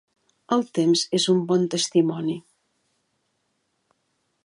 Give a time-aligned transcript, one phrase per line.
[0.55, 2.39] El temps és un bon testimoni.